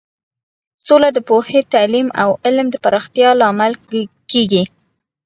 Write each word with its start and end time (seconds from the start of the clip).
سوله 0.85 1.09
د 1.13 1.19
پوهې، 1.27 1.59
تعلیم 1.73 2.07
او 2.21 2.29
علم 2.45 2.67
د 2.71 2.75
پراختیا 2.83 3.29
لامل 3.41 3.73
کیږي. 4.31 4.63